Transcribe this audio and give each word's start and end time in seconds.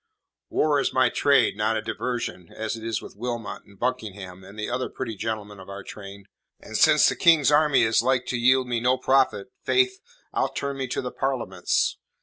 "War 0.49 0.79
is 0.79 0.93
my 0.95 1.09
trade, 1.09 1.55
not 1.55 1.77
a 1.77 1.81
diversion, 1.83 2.49
as 2.51 2.75
it 2.75 2.83
is 2.83 3.03
with 3.03 3.15
Wilmot 3.15 3.65
and 3.65 3.77
Buckingham 3.79 4.43
and 4.43 4.57
the 4.57 4.67
other 4.67 4.89
pretty 4.89 5.15
gentlemen 5.15 5.59
of 5.59 5.69
our 5.69 5.83
train. 5.83 6.25
And 6.59 6.75
since 6.75 7.07
the 7.07 7.15
King's 7.15 7.51
army 7.51 7.83
is 7.83 8.01
like 8.01 8.25
to 8.29 8.37
yield 8.39 8.67
me 8.67 8.79
no 8.79 8.97
profit, 8.97 9.51
faith, 9.63 9.99
I'll 10.33 10.49
turn 10.49 10.77
me 10.79 10.87
to 10.87 11.03
the 11.03 11.11
Parliament's. 11.11 11.99